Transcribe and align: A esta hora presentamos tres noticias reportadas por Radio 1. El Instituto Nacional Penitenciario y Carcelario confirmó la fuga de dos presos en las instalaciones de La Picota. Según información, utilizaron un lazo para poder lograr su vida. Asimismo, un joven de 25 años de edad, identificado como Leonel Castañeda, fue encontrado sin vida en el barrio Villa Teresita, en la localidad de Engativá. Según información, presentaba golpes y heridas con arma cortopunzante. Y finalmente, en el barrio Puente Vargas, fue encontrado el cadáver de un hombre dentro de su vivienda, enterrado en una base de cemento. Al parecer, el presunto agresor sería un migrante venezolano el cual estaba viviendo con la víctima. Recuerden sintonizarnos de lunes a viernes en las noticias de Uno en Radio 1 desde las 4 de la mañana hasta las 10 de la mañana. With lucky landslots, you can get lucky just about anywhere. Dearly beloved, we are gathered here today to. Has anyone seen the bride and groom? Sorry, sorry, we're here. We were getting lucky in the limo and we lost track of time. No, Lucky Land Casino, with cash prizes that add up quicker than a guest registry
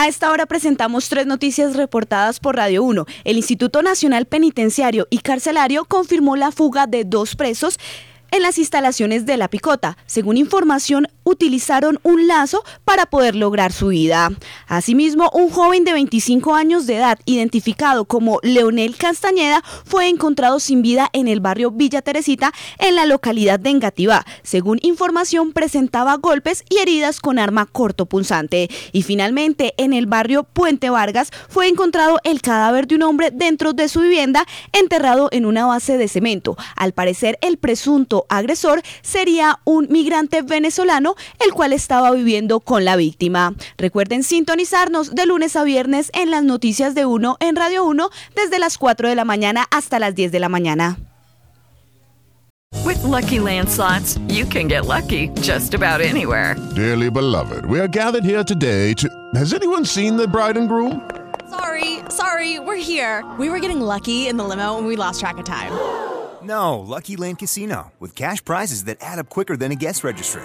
A 0.00 0.06
esta 0.06 0.30
hora 0.30 0.46
presentamos 0.46 1.08
tres 1.08 1.26
noticias 1.26 1.74
reportadas 1.74 2.38
por 2.38 2.54
Radio 2.54 2.84
1. 2.84 3.04
El 3.24 3.36
Instituto 3.36 3.82
Nacional 3.82 4.26
Penitenciario 4.26 5.08
y 5.10 5.18
Carcelario 5.18 5.86
confirmó 5.86 6.36
la 6.36 6.52
fuga 6.52 6.86
de 6.86 7.02
dos 7.04 7.34
presos 7.34 7.80
en 8.30 8.42
las 8.42 8.58
instalaciones 8.58 9.26
de 9.26 9.36
La 9.36 9.48
Picota. 9.48 9.96
Según 10.06 10.36
información, 10.36 11.08
utilizaron 11.28 12.00
un 12.02 12.26
lazo 12.26 12.64
para 12.84 13.06
poder 13.06 13.34
lograr 13.34 13.72
su 13.72 13.88
vida. 13.88 14.30
Asimismo, 14.66 15.30
un 15.32 15.50
joven 15.50 15.84
de 15.84 15.92
25 15.92 16.54
años 16.54 16.86
de 16.86 16.96
edad, 16.96 17.18
identificado 17.26 18.06
como 18.06 18.40
Leonel 18.42 18.96
Castañeda, 18.96 19.62
fue 19.84 20.08
encontrado 20.08 20.58
sin 20.60 20.82
vida 20.82 21.10
en 21.12 21.28
el 21.28 21.40
barrio 21.40 21.70
Villa 21.70 22.02
Teresita, 22.02 22.52
en 22.78 22.96
la 22.96 23.06
localidad 23.06 23.60
de 23.60 23.70
Engativá. 23.70 24.24
Según 24.42 24.78
información, 24.82 25.52
presentaba 25.52 26.16
golpes 26.16 26.64
y 26.70 26.78
heridas 26.78 27.20
con 27.20 27.38
arma 27.38 27.66
cortopunzante. 27.66 28.70
Y 28.92 29.02
finalmente, 29.02 29.74
en 29.76 29.92
el 29.92 30.06
barrio 30.06 30.44
Puente 30.44 30.90
Vargas, 30.90 31.30
fue 31.48 31.68
encontrado 31.68 32.18
el 32.24 32.40
cadáver 32.40 32.86
de 32.86 32.96
un 32.96 33.02
hombre 33.02 33.30
dentro 33.30 33.72
de 33.72 33.88
su 33.88 34.00
vivienda, 34.00 34.46
enterrado 34.72 35.28
en 35.32 35.44
una 35.44 35.66
base 35.66 35.98
de 35.98 36.08
cemento. 36.08 36.56
Al 36.76 36.92
parecer, 36.92 37.38
el 37.42 37.58
presunto 37.58 38.26
agresor 38.28 38.82
sería 39.02 39.60
un 39.64 39.88
migrante 39.90 40.42
venezolano 40.42 41.14
el 41.38 41.52
cual 41.52 41.72
estaba 41.72 42.10
viviendo 42.10 42.60
con 42.60 42.84
la 42.84 42.96
víctima. 42.96 43.54
Recuerden 43.76 44.22
sintonizarnos 44.22 45.14
de 45.14 45.26
lunes 45.26 45.56
a 45.56 45.64
viernes 45.64 46.10
en 46.14 46.30
las 46.30 46.44
noticias 46.44 46.94
de 46.94 47.06
Uno 47.06 47.36
en 47.40 47.56
Radio 47.56 47.84
1 47.84 48.10
desde 48.34 48.58
las 48.58 48.78
4 48.78 49.08
de 49.08 49.14
la 49.14 49.24
mañana 49.24 49.66
hasta 49.70 49.98
las 49.98 50.14
10 50.14 50.32
de 50.32 50.40
la 50.40 50.48
mañana. 50.48 50.98
With 52.84 53.02
lucky 53.02 53.38
landslots, 53.38 54.18
you 54.28 54.44
can 54.44 54.68
get 54.68 54.86
lucky 54.86 55.28
just 55.40 55.74
about 55.74 56.00
anywhere. 56.00 56.56
Dearly 56.74 57.10
beloved, 57.10 57.64
we 57.66 57.80
are 57.80 57.88
gathered 57.88 58.24
here 58.24 58.44
today 58.44 58.94
to. 58.94 59.08
Has 59.34 59.52
anyone 59.54 59.84
seen 59.84 60.16
the 60.16 60.26
bride 60.26 60.56
and 60.56 60.68
groom? 60.68 61.08
Sorry, 61.50 62.00
sorry, 62.10 62.58
we're 62.58 62.76
here. 62.76 63.24
We 63.38 63.48
were 63.48 63.58
getting 63.58 63.80
lucky 63.80 64.28
in 64.28 64.36
the 64.36 64.44
limo 64.44 64.76
and 64.76 64.86
we 64.86 64.96
lost 64.96 65.20
track 65.20 65.38
of 65.38 65.44
time. 65.44 65.72
No, 66.42 66.78
Lucky 66.78 67.16
Land 67.16 67.38
Casino, 67.38 67.92
with 67.98 68.14
cash 68.14 68.44
prizes 68.44 68.84
that 68.84 68.98
add 69.00 69.18
up 69.18 69.28
quicker 69.28 69.56
than 69.56 69.72
a 69.72 69.74
guest 69.74 70.04
registry 70.04 70.44